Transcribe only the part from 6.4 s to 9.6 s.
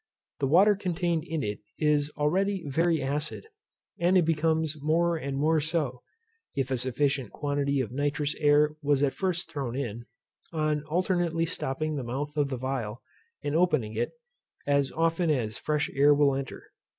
(if a sufficient quantity of nitrous air was at first